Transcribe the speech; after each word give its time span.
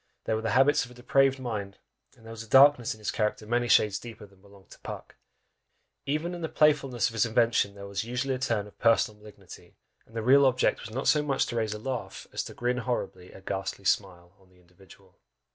They 0.23 0.33
were 0.33 0.41
the 0.41 0.49
habits 0.57 0.83
of 0.83 0.89
a 0.89 0.95
depraved 0.95 1.39
mind, 1.39 1.77
and 2.17 2.25
there 2.25 2.31
was 2.31 2.41
a 2.41 2.49
darkness 2.49 2.95
in 2.95 2.97
his 2.97 3.11
character 3.11 3.45
many 3.45 3.67
shades 3.67 3.99
deeper 3.99 4.25
than 4.25 4.41
belonged 4.41 4.71
to 4.71 4.79
Puck; 4.79 5.15
even 6.07 6.33
in 6.33 6.41
the 6.41 6.49
playfulness 6.49 7.07
of 7.09 7.13
his 7.13 7.23
invention 7.27 7.75
there 7.75 7.85
was 7.85 8.03
usually 8.03 8.33
a 8.33 8.39
turn 8.39 8.65
of 8.65 8.79
personal 8.79 9.19
malignity, 9.21 9.75
and 10.07 10.15
the 10.15 10.23
real 10.23 10.47
object 10.47 10.79
was 10.81 10.89
not 10.89 11.07
so 11.07 11.21
much 11.21 11.45
to 11.45 11.55
raise 11.55 11.75
a 11.75 11.77
laugh, 11.77 12.25
as 12.33 12.43
to 12.45 12.55
"grin 12.55 12.77
horribly 12.79 13.31
a 13.31 13.41
ghastly 13.41 13.85
smile," 13.85 14.33
on 14.39 14.49
the 14.49 14.57
individual. 14.59 15.19